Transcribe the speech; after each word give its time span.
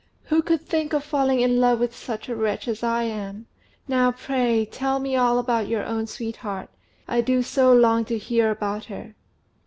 Who 0.33 0.41
could 0.41 0.61
think 0.61 0.93
of 0.93 1.03
falling 1.03 1.41
in 1.41 1.59
love 1.61 1.79
with 1.79 1.95
such 1.95 2.27
a 2.27 2.35
wretch 2.35 2.67
as 2.67 2.81
I 2.81 3.03
am? 3.03 3.45
Now, 3.87 4.11
pray 4.11 4.65
tell 4.65 4.99
me 4.99 5.15
all 5.15 5.37
about 5.37 5.67
your 5.67 5.85
own 5.85 6.07
sweetheart: 6.07 6.71
I 7.07 7.21
do 7.21 7.43
so 7.43 7.71
long 7.71 8.05
to 8.05 8.17
hear 8.17 8.49
about 8.49 8.85
her." 8.85 9.13